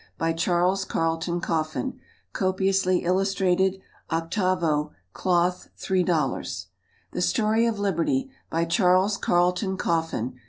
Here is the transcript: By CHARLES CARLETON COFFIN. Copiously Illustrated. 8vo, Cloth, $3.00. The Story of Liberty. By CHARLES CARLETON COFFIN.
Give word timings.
By 0.17 0.33
CHARLES 0.33 0.83
CARLETON 0.85 1.41
COFFIN. 1.41 1.99
Copiously 2.33 3.03
Illustrated. 3.03 3.79
8vo, 4.09 4.93
Cloth, 5.13 5.69
$3.00. 5.77 6.65
The 7.11 7.21
Story 7.21 7.67
of 7.67 7.77
Liberty. 7.77 8.31
By 8.49 8.65
CHARLES 8.65 9.17
CARLETON 9.17 9.77
COFFIN. 9.77 10.39